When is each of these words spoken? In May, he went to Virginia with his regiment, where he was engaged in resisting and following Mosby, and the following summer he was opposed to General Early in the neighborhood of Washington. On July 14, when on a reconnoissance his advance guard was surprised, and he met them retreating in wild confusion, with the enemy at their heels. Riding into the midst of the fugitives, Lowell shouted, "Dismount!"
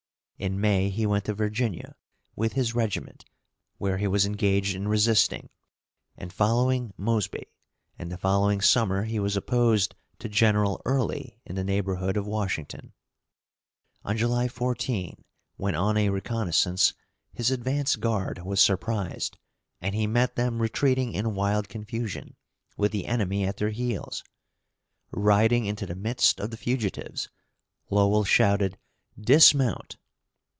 In 0.41 0.59
May, 0.59 0.89
he 0.89 1.05
went 1.05 1.25
to 1.25 1.35
Virginia 1.35 1.95
with 2.35 2.53
his 2.53 2.73
regiment, 2.73 3.25
where 3.77 3.99
he 3.99 4.07
was 4.07 4.25
engaged 4.25 4.73
in 4.73 4.87
resisting 4.87 5.51
and 6.17 6.33
following 6.33 6.95
Mosby, 6.97 7.45
and 7.99 8.11
the 8.11 8.17
following 8.17 8.59
summer 8.59 9.03
he 9.03 9.19
was 9.19 9.37
opposed 9.37 9.93
to 10.17 10.27
General 10.27 10.81
Early 10.83 11.39
in 11.45 11.55
the 11.55 11.63
neighborhood 11.63 12.17
of 12.17 12.25
Washington. 12.25 12.93
On 14.03 14.17
July 14.17 14.47
14, 14.47 15.23
when 15.57 15.75
on 15.75 15.95
a 15.95 16.09
reconnoissance 16.09 16.95
his 17.31 17.51
advance 17.51 17.95
guard 17.95 18.43
was 18.43 18.59
surprised, 18.59 19.37
and 19.79 19.93
he 19.93 20.07
met 20.07 20.35
them 20.37 20.59
retreating 20.59 21.13
in 21.13 21.35
wild 21.35 21.69
confusion, 21.69 22.35
with 22.75 22.91
the 22.91 23.05
enemy 23.05 23.45
at 23.45 23.57
their 23.57 23.69
heels. 23.69 24.23
Riding 25.11 25.67
into 25.67 25.85
the 25.85 25.93
midst 25.93 26.39
of 26.39 26.49
the 26.49 26.57
fugitives, 26.57 27.29
Lowell 27.91 28.23
shouted, 28.23 28.79
"Dismount!" 29.19 29.97